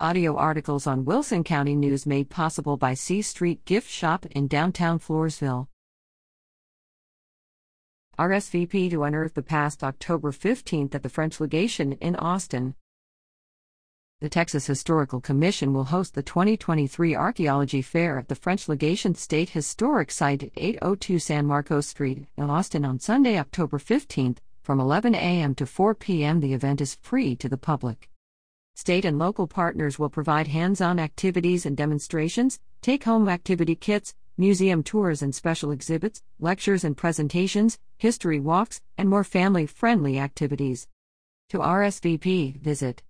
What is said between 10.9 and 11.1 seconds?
at the